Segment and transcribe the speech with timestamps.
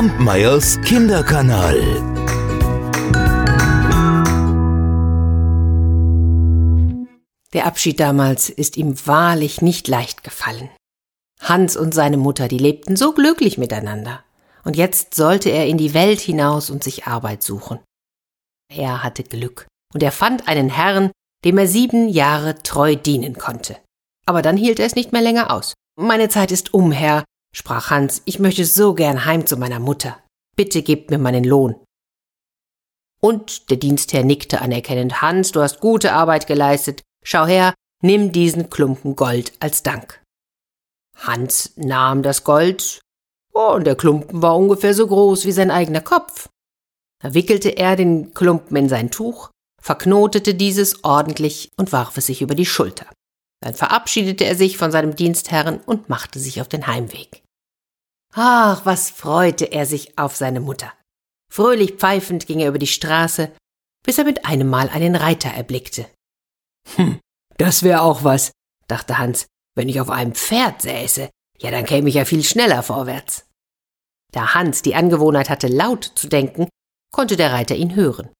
[0.00, 1.76] Kampmeyers Kinderkanal.
[7.52, 10.70] Der Abschied damals ist ihm wahrlich nicht leicht gefallen.
[11.42, 14.24] Hans und seine Mutter, die lebten so glücklich miteinander.
[14.64, 17.78] Und jetzt sollte er in die Welt hinaus und sich Arbeit suchen.
[18.74, 21.10] Er hatte Glück, und er fand einen Herrn,
[21.44, 23.76] dem er sieben Jahre treu dienen konnte.
[24.24, 25.74] Aber dann hielt er es nicht mehr länger aus.
[26.00, 27.22] Meine Zeit ist um, Herr,
[27.52, 30.22] sprach Hans, ich möchte so gern heim zu meiner Mutter.
[30.56, 31.74] Bitte gebt mir meinen Lohn.
[33.20, 35.20] Und der Dienstherr nickte anerkennend.
[35.20, 37.02] Hans, du hast gute Arbeit geleistet.
[37.22, 40.22] Schau her, nimm diesen Klumpen Gold als Dank.
[41.16, 43.00] Hans nahm das Gold,
[43.52, 46.48] oh, und der Klumpen war ungefähr so groß wie sein eigener Kopf.
[47.22, 49.50] Da wickelte er den Klumpen in sein Tuch,
[49.82, 53.06] verknotete dieses ordentlich und warf es sich über die Schulter.
[53.62, 57.42] Dann verabschiedete er sich von seinem Dienstherrn und machte sich auf den Heimweg.
[58.32, 60.92] Ach, was freute er sich auf seine Mutter.
[61.52, 63.52] Fröhlich pfeifend ging er über die Straße,
[64.04, 66.06] bis er mit einem Mal einen Reiter erblickte.
[66.94, 67.20] Hm,
[67.58, 68.52] das wäre auch was,
[68.86, 72.82] dachte Hans, wenn ich auf einem Pferd säße, ja, dann käme ich ja viel schneller
[72.82, 73.46] vorwärts.
[74.32, 76.68] Da Hans die Angewohnheit hatte, laut zu denken,
[77.12, 78.30] konnte der Reiter ihn hören.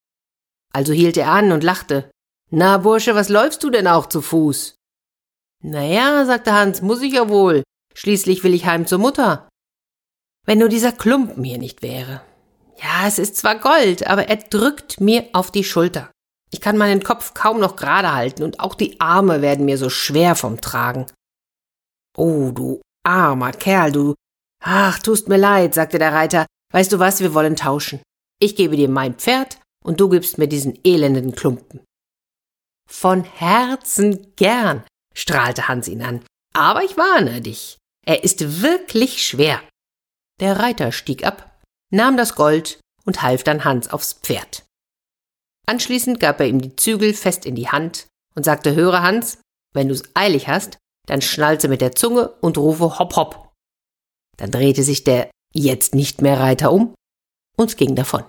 [0.72, 2.10] Also hielt er an und lachte.
[2.50, 4.76] Na, Bursche, was läufst du denn auch zu Fuß?
[5.62, 7.62] Na ja, sagte Hans, muss ich ja wohl.
[7.94, 9.48] Schließlich will ich heim zur Mutter.
[10.46, 12.22] Wenn nur dieser Klumpen hier nicht wäre.
[12.82, 16.10] Ja, es ist zwar Gold, aber er drückt mir auf die Schulter.
[16.50, 19.90] Ich kann meinen Kopf kaum noch gerade halten und auch die Arme werden mir so
[19.90, 21.06] schwer vom Tragen.
[22.16, 24.14] Oh, du armer Kerl, du.
[24.62, 26.46] Ach, tust mir leid, sagte der Reiter.
[26.72, 28.02] Weißt du was, wir wollen tauschen.
[28.40, 31.80] Ich gebe dir mein Pferd und du gibst mir diesen elenden Klumpen.
[32.88, 36.24] Von Herzen gern, strahlte Hans ihn an.
[36.54, 37.78] Aber ich warne dich.
[38.06, 39.62] Er ist wirklich schwer.
[40.40, 41.60] Der Reiter stieg ab,
[41.92, 44.64] nahm das Gold und half dann Hans aufs Pferd.
[45.66, 49.38] Anschließend gab er ihm die Zügel fest in die Hand und sagte, höre Hans,
[49.72, 53.52] wenn du's eilig hast, dann schnalze mit der Zunge und rufe hopp hopp.
[54.36, 56.94] Dann drehte sich der jetzt nicht mehr Reiter um
[57.56, 58.24] und ging davon.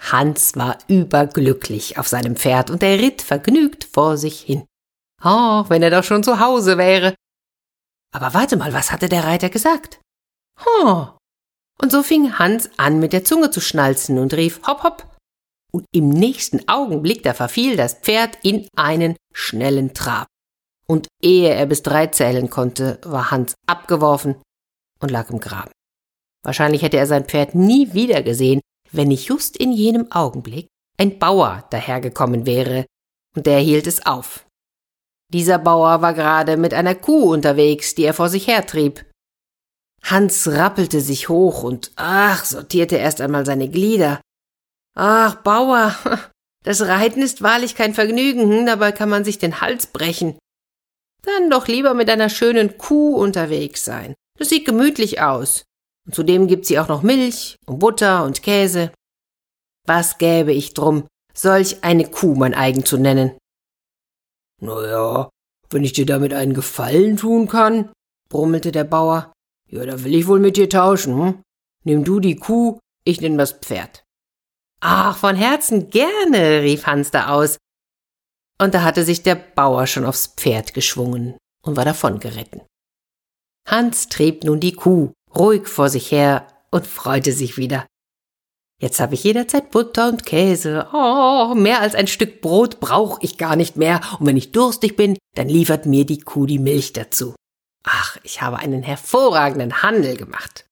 [0.00, 4.66] Hans war überglücklich auf seinem Pferd und er ritt vergnügt vor sich hin.
[5.22, 7.14] Oh, wenn er doch schon zu Hause wäre.
[8.12, 10.00] Aber warte mal, was hatte der Reiter gesagt?
[10.64, 11.08] Oh.
[11.80, 15.16] Und so fing Hans an, mit der Zunge zu schnalzen und rief hopp hopp.
[15.72, 20.28] Und im nächsten Augenblick, da verfiel das Pferd in einen schnellen Trab.
[20.86, 24.36] Und ehe er bis drei zählen konnte, war Hans abgeworfen
[25.00, 25.72] und lag im Graben.
[26.44, 28.60] Wahrscheinlich hätte er sein Pferd nie wieder gesehen,
[28.92, 32.86] wenn nicht just in jenem Augenblick ein Bauer dahergekommen wäre,
[33.34, 34.46] und der hielt es auf.
[35.34, 39.04] Dieser Bauer war gerade mit einer Kuh unterwegs, die er vor sich hertrieb.
[40.00, 44.20] Hans rappelte sich hoch und ach, sortierte erst einmal seine Glieder.
[44.96, 45.96] Ach, Bauer,
[46.62, 50.38] das Reiten ist wahrlich kein Vergnügen, hm, dabei kann man sich den Hals brechen.
[51.22, 54.14] Dann doch lieber mit einer schönen Kuh unterwegs sein.
[54.38, 55.64] Das sieht gemütlich aus.
[56.06, 58.92] Und zudem gibt sie auch noch Milch und Butter und Käse.
[59.84, 63.36] Was gäbe ich drum, solch eine Kuh mein eigen zu nennen?
[64.60, 65.30] Na ja,
[65.70, 67.92] wenn ich dir damit einen Gefallen tun kann,
[68.28, 69.32] brummelte der Bauer.
[69.68, 71.42] Ja, da will ich wohl mit dir tauschen, hm?
[71.84, 74.04] Nimm du die Kuh, ich nehm das Pferd.
[74.80, 77.58] Ach, von Herzen gerne, rief Hans da aus.
[78.60, 82.62] Und da hatte sich der Bauer schon aufs Pferd geschwungen und war davon geritten.
[83.68, 87.86] Hans trieb nun die Kuh ruhig vor sich her und freute sich wieder.
[88.80, 90.88] Jetzt habe ich jederzeit Butter und Käse.
[90.92, 94.00] Oh, mehr als ein Stück Brot brauche ich gar nicht mehr.
[94.18, 97.34] Und wenn ich durstig bin, dann liefert mir die Kuh die Milch dazu.
[97.84, 100.66] Ach, ich habe einen hervorragenden Handel gemacht.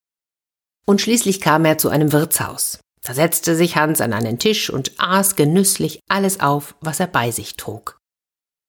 [0.87, 5.37] Und schließlich kam er zu einem Wirtshaus, versetzte sich Hans an einen Tisch und aß
[5.37, 7.99] genüsslich alles auf, was er bei sich trug.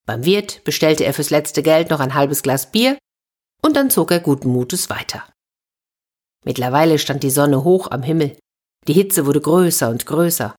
[0.06, 2.98] Beim Wirt bestellte er fürs letzte Geld noch ein halbes Glas Bier,
[3.62, 5.24] und dann zog er guten Mutes weiter.
[6.44, 8.38] Mittlerweile stand die Sonne hoch am Himmel,
[8.88, 10.56] die Hitze wurde größer und größer.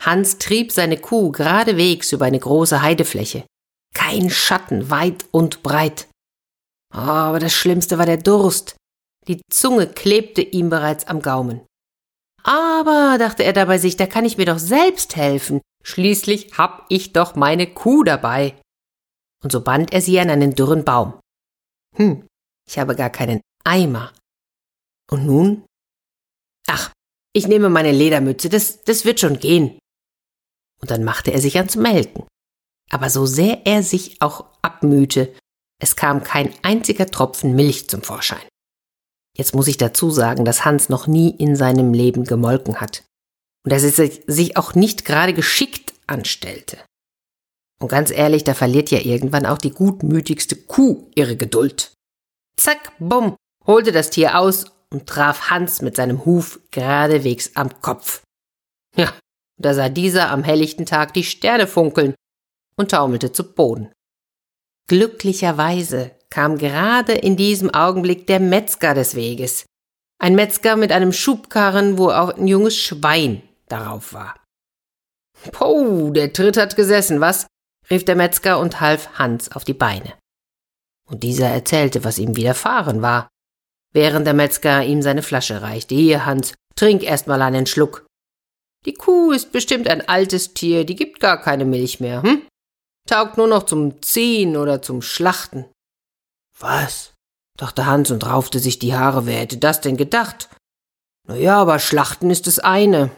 [0.00, 3.44] Hans trieb seine Kuh geradewegs über eine große Heidefläche.
[3.94, 6.08] Kein Schatten, weit und breit.
[6.94, 8.76] Oh, aber das Schlimmste war der Durst.
[9.28, 11.66] Die Zunge klebte ihm bereits am Gaumen.
[12.42, 15.60] Aber, dachte er dabei sich, da kann ich mir doch selbst helfen.
[15.84, 18.58] Schließlich hab ich doch meine Kuh dabei.
[19.42, 21.18] Und so band er sie an einen dürren Baum.
[21.96, 22.26] Hm,
[22.66, 24.12] ich habe gar keinen Eimer.
[25.10, 25.64] Und nun?
[26.66, 26.90] Ach,
[27.32, 29.78] ich nehme meine Ledermütze, das, das wird schon gehen.
[30.80, 32.26] Und dann machte er sich ans Melken.
[32.90, 35.32] Aber so sehr er sich auch abmühte,
[35.80, 38.46] es kam kein einziger Tropfen Milch zum Vorschein.
[39.36, 43.04] Jetzt muss ich dazu sagen, dass Hans noch nie in seinem Leben gemolken hat
[43.64, 46.78] und dass er sich auch nicht gerade geschickt anstellte.
[47.80, 51.94] Und ganz ehrlich, da verliert ja irgendwann auch die gutmütigste Kuh ihre Geduld.
[52.56, 53.36] Zack, bumm,
[53.66, 58.22] holte das Tier aus und traf Hans mit seinem Huf geradewegs am Kopf.
[58.96, 59.12] Ja,
[59.60, 62.14] da sah dieser am helllichten Tag die Sterne funkeln
[62.76, 63.92] und taumelte zu Boden.
[64.88, 69.66] Glücklicherweise kam gerade in diesem Augenblick der Metzger des Weges.
[70.18, 74.34] Ein Metzger mit einem Schubkarren, wo auch ein junges Schwein darauf war.
[75.52, 77.46] Poh, der Tritt hat gesessen, was?
[77.88, 80.14] rief der Metzger und half Hans auf die Beine.
[81.08, 83.28] Und dieser erzählte, was ihm widerfahren war,
[83.92, 85.94] während der Metzger ihm seine Flasche reichte.
[85.94, 88.06] Hier, Hans, trink erst mal einen Schluck.
[88.86, 92.42] Die Kuh ist bestimmt ein altes Tier, die gibt gar keine Milch mehr, hm?
[93.06, 95.66] Taugt nur noch zum Ziehen oder zum Schlachten.
[96.58, 97.12] Was?
[97.56, 99.26] dachte Hans und raufte sich die Haare.
[99.26, 100.48] Wer hätte das denn gedacht?
[101.26, 103.10] Na ja, aber Schlachten ist das eine.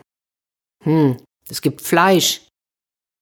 [0.84, 2.42] Hm, es gibt Fleisch.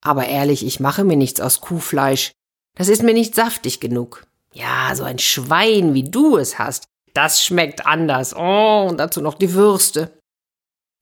[0.02, 2.32] Aber ehrlich, ich mache mir nichts aus Kuhfleisch.
[2.76, 4.26] Das ist mir nicht saftig genug.
[4.54, 8.34] Ja, so ein Schwein, wie du es hast, das schmeckt anders.
[8.34, 10.18] Oh, und dazu noch die Würste.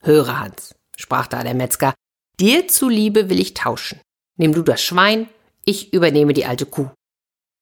[0.02, 1.94] Höre, Hans, sprach da der Metzger,
[2.38, 4.00] dir zuliebe will ich tauschen.
[4.36, 5.28] Nimm du das Schwein,
[5.64, 6.90] ich übernehme die alte Kuh.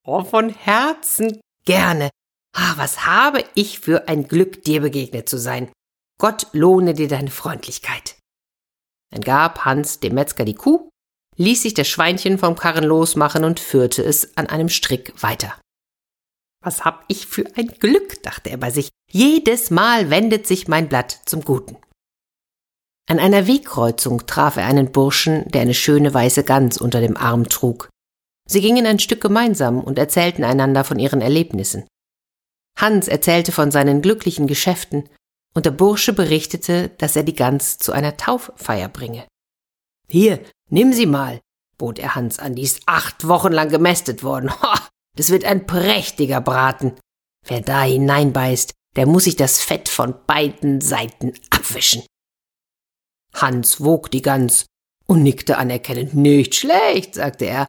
[0.04, 2.10] Oh, von Herzen gerne.
[2.54, 5.70] Ah, was habe ich für ein Glück, dir begegnet zu sein.
[6.18, 8.16] Gott lohne dir deine Freundlichkeit.
[9.10, 10.88] Dann gab Hans dem Metzger die Kuh,
[11.36, 15.58] ließ sich das Schweinchen vom Karren losmachen und führte es an einem Strick weiter.
[16.66, 18.88] Was hab ich für ein Glück, dachte er bei sich.
[19.08, 21.76] Jedes Mal wendet sich mein Blatt zum Guten.
[23.08, 27.48] An einer Wegkreuzung traf er einen Burschen, der eine schöne weiße Gans unter dem Arm
[27.48, 27.88] trug.
[28.48, 31.86] Sie gingen ein Stück gemeinsam und erzählten einander von ihren Erlebnissen.
[32.76, 35.08] Hans erzählte von seinen glücklichen Geschäften,
[35.54, 39.24] und der Bursche berichtete, dass er die Gans zu einer Tauffeier bringe.
[40.08, 41.40] Hier, nimm sie mal,
[41.78, 44.50] bot er Hans an, die ist acht Wochen lang gemästet worden.
[45.16, 46.98] Das wird ein prächtiger Braten.
[47.44, 52.02] Wer da hineinbeißt, der muss sich das Fett von beiden Seiten abwischen.
[53.34, 54.66] Hans wog die Gans
[55.06, 56.14] und nickte anerkennend.
[56.14, 57.66] Nicht schlecht, sagte er.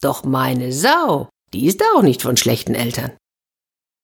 [0.00, 3.16] Doch meine Sau, die ist auch nicht von schlechten Eltern.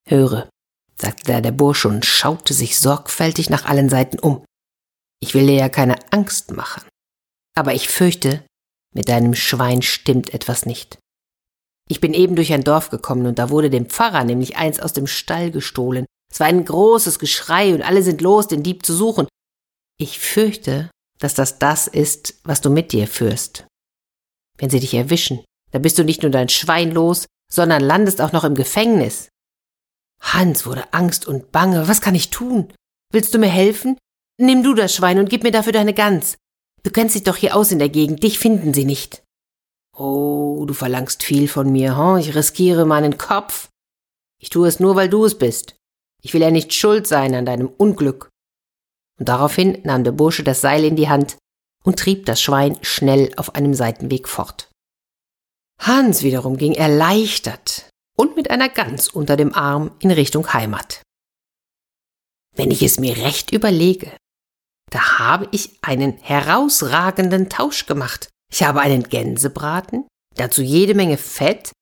[0.08, 0.48] Höre,
[0.96, 4.44] sagte da der Bursche und schaute sich sorgfältig nach allen Seiten um.
[5.20, 6.82] Ich will dir ja keine Angst machen.
[7.54, 8.44] Aber ich fürchte,
[8.92, 10.98] mit deinem Schwein stimmt etwas nicht.
[11.88, 14.92] Ich bin eben durch ein Dorf gekommen und da wurde dem Pfarrer nämlich eins aus
[14.92, 16.06] dem Stall gestohlen.
[16.32, 19.28] Es war ein großes Geschrei und alle sind los, den Dieb zu suchen.
[19.98, 23.66] Ich fürchte, dass das das ist, was du mit dir führst.
[24.58, 28.32] Wenn sie dich erwischen, da bist du nicht nur dein Schwein los, sondern landest auch
[28.32, 29.28] noch im Gefängnis.
[30.20, 31.86] Hans wurde Angst und Bange.
[31.86, 32.72] Was kann ich tun?
[33.12, 33.98] Willst du mir helfen?
[34.40, 36.36] Nimm du das Schwein und gib mir dafür deine Gans.
[36.82, 39.22] Du kennst dich doch hier aus in der Gegend, dich finden sie nicht.
[39.96, 42.16] Oh, du verlangst viel von mir, hm?
[42.18, 43.68] Ich riskiere meinen Kopf.
[44.40, 45.76] Ich tue es nur, weil du es bist.
[46.22, 48.28] Ich will ja nicht schuld sein an deinem Unglück.
[49.18, 51.36] Und daraufhin nahm der Bursche das Seil in die Hand
[51.84, 54.70] und trieb das Schwein schnell auf einem Seitenweg fort.
[55.78, 61.02] Hans wiederum ging erleichtert und mit einer Gans unter dem Arm in Richtung Heimat.
[62.56, 64.16] Wenn ich es mir recht überlege,
[64.90, 68.28] da habe ich einen herausragenden Tausch gemacht.
[68.54, 70.06] Ich habe einen Gänsebraten,
[70.36, 71.72] dazu jede Menge Fett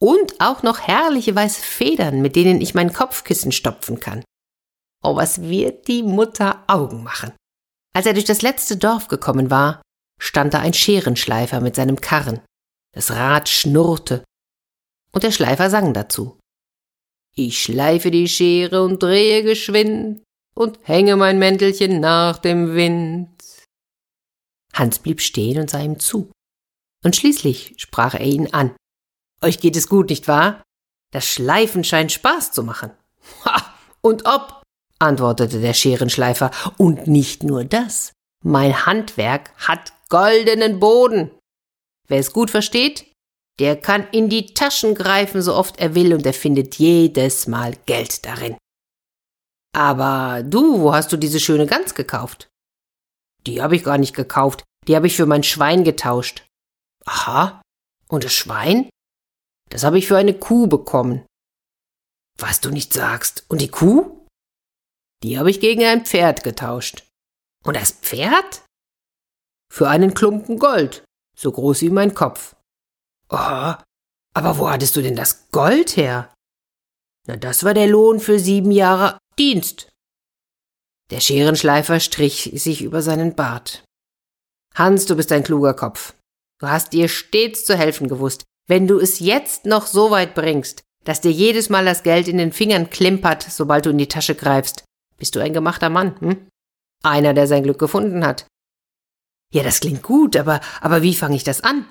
[0.00, 4.24] und auch noch herrliche weiße Federn, mit denen ich mein Kopfkissen stopfen kann.
[5.02, 7.32] Oh, was wird die Mutter Augen machen?
[7.94, 9.82] Als er durch das letzte Dorf gekommen war,
[10.18, 12.40] stand da ein Scherenschleifer mit seinem Karren
[12.94, 14.24] das Rad schnurrte,
[15.12, 16.38] und der Schleifer sang dazu.
[17.36, 20.22] Ich schleife die Schere und drehe geschwind
[20.54, 23.33] und hänge mein Mäntelchen nach dem Wind.
[24.74, 26.30] Hans blieb stehen und sah ihm zu.
[27.04, 28.74] Und schließlich sprach er ihn an.
[29.42, 30.62] Euch geht es gut, nicht wahr?
[31.12, 32.90] Das Schleifen scheint Spaß zu machen.
[33.44, 33.74] Ha!
[34.00, 34.62] Und ob?
[34.98, 36.50] antwortete der Scherenschleifer.
[36.76, 38.12] Und nicht nur das.
[38.42, 41.30] Mein Handwerk hat goldenen Boden.
[42.08, 43.10] Wer es gut versteht,
[43.58, 47.76] der kann in die Taschen greifen, so oft er will, und er findet jedes Mal
[47.86, 48.56] Geld darin.
[49.74, 52.48] Aber du, wo hast du diese schöne Gans gekauft?
[53.46, 56.46] Die habe ich gar nicht gekauft, die habe ich für mein Schwein getauscht.
[57.04, 57.62] Aha,
[58.08, 58.88] und das Schwein?
[59.70, 61.26] Das habe ich für eine Kuh bekommen.
[62.38, 63.44] Was du nicht sagst.
[63.48, 64.26] Und die Kuh?
[65.22, 67.06] Die habe ich gegen ein Pferd getauscht.
[67.64, 68.64] Und das Pferd?
[69.72, 71.04] Für einen Klumpen Gold
[71.36, 72.56] so groß wie mein Kopf.
[73.28, 73.74] Oh,
[74.36, 76.32] aber wo hattest du denn das Gold her?
[77.26, 79.88] Na, das war der Lohn für sieben Jahre Dienst.
[81.10, 83.84] Der Scherenschleifer strich sich über seinen Bart.
[84.74, 86.14] Hans, du bist ein kluger Kopf.
[86.60, 88.44] Du hast dir stets zu helfen gewusst.
[88.66, 92.38] Wenn du es jetzt noch so weit bringst, dass dir jedes Mal das Geld in
[92.38, 94.84] den Fingern klimpert, sobald du in die Tasche greifst,
[95.18, 96.48] bist du ein gemachter Mann, hm?
[97.02, 98.46] Einer, der sein Glück gefunden hat.
[99.52, 101.86] Ja, das klingt gut, aber, aber wie fange ich das an?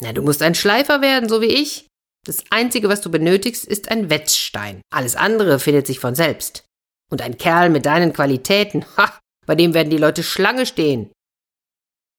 [0.00, 1.86] Na, du musst ein Schleifer werden, so wie ich.
[2.26, 4.82] Das Einzige, was du benötigst, ist ein Wetzstein.
[4.92, 6.64] Alles andere findet sich von selbst.
[7.10, 11.10] Und ein Kerl mit deinen Qualitäten, ha, bei dem werden die Leute Schlange stehen.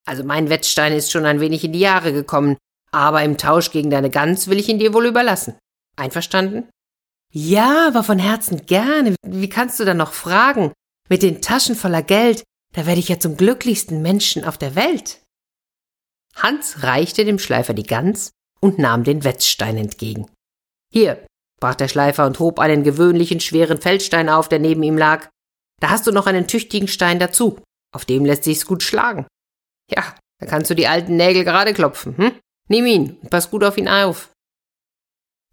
[0.05, 2.57] Also mein Wetzstein ist schon ein wenig in die Jahre gekommen,
[2.91, 5.57] aber im Tausch gegen deine Gans will ich ihn dir wohl überlassen.
[5.95, 6.69] Einverstanden?
[7.33, 9.15] Ja, aber von Herzen gerne.
[9.25, 10.73] Wie kannst du dann noch fragen?
[11.07, 12.43] Mit den Taschen voller Geld,
[12.73, 15.21] da werde ich ja zum glücklichsten Menschen auf der Welt.
[16.35, 20.29] Hans reichte dem Schleifer die Gans und nahm den Wetzstein entgegen.
[20.91, 21.25] Hier,
[21.61, 25.29] brach der Schleifer und hob einen gewöhnlichen schweren Feldstein auf, der neben ihm lag.
[25.79, 27.59] Da hast du noch einen tüchtigen Stein dazu.
[27.95, 29.25] Auf dem lässt sich's gut schlagen.
[29.89, 32.31] Ja, da kannst du die alten Nägel gerade klopfen, hm?
[32.67, 34.31] Nimm ihn und pass gut auf ihn auf.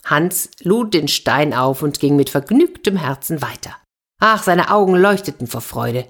[0.04, 3.76] Hans lud den Stein auf und ging mit vergnügtem Herzen weiter.
[4.20, 6.08] Ach, seine Augen leuchteten vor Freude.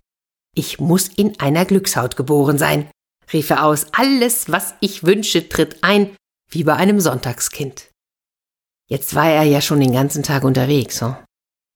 [0.55, 2.91] Ich muss in einer Glückshaut geboren sein,
[3.33, 3.87] rief er aus.
[3.93, 6.15] Alles, was ich wünsche, tritt ein,
[6.51, 7.91] wie bei einem Sonntagskind.
[8.89, 11.03] Jetzt war er ja schon den ganzen Tag unterwegs.
[11.03, 11.15] Oh?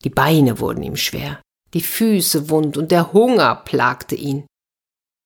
[0.04, 1.40] Die Beine wurden ihm schwer,
[1.74, 4.46] die Füße wund und der Hunger plagte ihn.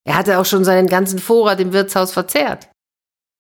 [0.05, 2.69] Er hatte auch schon seinen ganzen Vorrat im Wirtshaus verzehrt.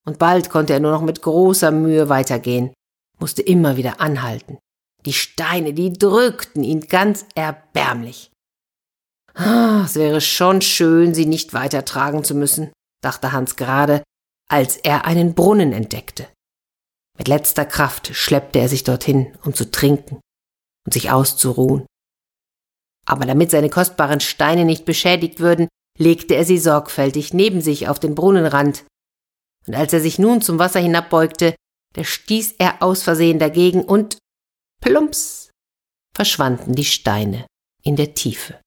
[0.06, 2.72] Und bald konnte er nur noch mit großer Mühe weitergehen,
[3.18, 4.58] musste immer wieder anhalten.
[5.04, 8.30] Die Steine, die drückten ihn ganz erbärmlich.
[9.34, 12.72] Ah, es wäre schon schön, sie nicht weitertragen zu müssen,
[13.02, 14.02] dachte Hans gerade,
[14.48, 16.28] als er einen Brunnen entdeckte.
[17.18, 20.20] Mit letzter Kraft schleppte er sich dorthin, um zu trinken
[20.85, 21.87] und sich auszuruhen.
[23.06, 25.68] Aber damit seine kostbaren Steine nicht beschädigt würden,
[25.99, 28.85] legte er sie sorgfältig neben sich auf den Brunnenrand.
[29.66, 31.54] Und als er sich nun zum Wasser hinabbeugte,
[31.94, 34.18] da stieß er aus Versehen dagegen und
[34.82, 35.50] plumps
[36.14, 37.46] verschwanden die Steine
[37.82, 38.61] in der Tiefe.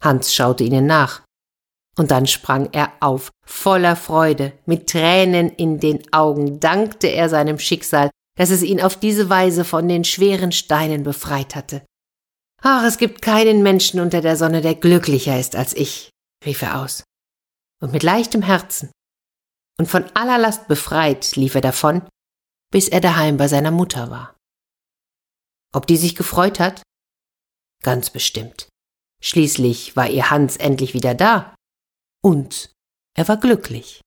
[0.00, 1.25] Hans schaute ihnen nach.
[1.98, 7.58] Und dann sprang er auf, voller Freude, mit Tränen in den Augen dankte er seinem
[7.58, 11.84] Schicksal, dass es ihn auf diese Weise von den schweren Steinen befreit hatte.
[12.62, 16.10] Ach, es gibt keinen Menschen unter der Sonne, der glücklicher ist als ich,
[16.44, 17.04] rief er aus.
[17.80, 18.90] Und mit leichtem Herzen
[19.78, 22.06] und von aller Last befreit lief er davon,
[22.72, 24.36] bis er daheim bei seiner Mutter war.
[25.74, 26.82] Ob die sich gefreut hat?
[27.82, 28.68] Ganz bestimmt.
[29.22, 31.54] Schließlich war ihr Hans endlich wieder da.
[32.22, 32.74] Und
[33.14, 34.00] er war glücklich.